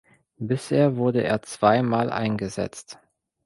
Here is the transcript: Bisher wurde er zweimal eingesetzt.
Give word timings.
Bisher 0.39 0.95
wurde 0.95 1.23
er 1.23 1.43
zweimal 1.43 2.09
eingesetzt. 2.11 2.97